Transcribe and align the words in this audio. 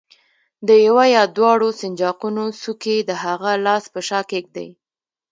د 0.67 0.69
یوه 0.87 1.05
یا 1.15 1.23
دواړو 1.37 1.69
سنجاقونو 1.81 2.43
څوکې 2.61 2.97
د 3.01 3.11
هغه 3.23 3.51
لاس 3.65 3.83
په 3.93 3.99
شا 4.07 4.19
کېږدئ. 4.31 4.69